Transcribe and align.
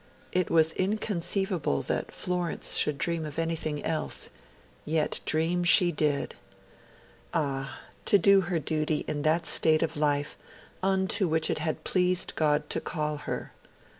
It 0.31 0.49
was 0.49 0.73
inconceivable 0.73 1.83
that 1.83 2.11
Florence 2.11 2.75
should 2.75 2.97
dream 2.97 3.23
of 3.23 3.37
anything 3.37 3.85
else; 3.85 4.31
yet 4.83 5.19
dream 5.27 5.63
she 5.63 5.91
did. 5.91 6.33
Ah! 7.35 7.81
To 8.05 8.17
do 8.17 8.41
her 8.41 8.57
duty 8.57 9.05
in 9.07 9.21
that 9.21 9.45
state 9.45 9.83
of 9.83 9.95
life 9.95 10.39
unto 10.81 11.27
which 11.27 11.51
it 11.51 11.59
had 11.59 11.83
pleased 11.83 12.33
God 12.35 12.67
to 12.71 12.81
call 12.81 13.17
her! 13.27 13.53